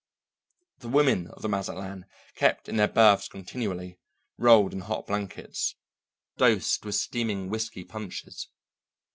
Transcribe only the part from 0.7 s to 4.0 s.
The women of the Mazatlan kept in their berths continually,